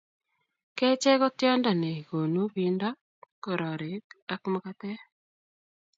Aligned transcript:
Kechee 0.77 1.15
ko 1.21 1.27
tiondo 1.37 1.71
ne 1.73 1.89
nekonuu 1.95 2.47
bindo, 2.55 2.89
kororik 3.43 4.05
ak 4.33 4.41
makatee. 4.51 4.97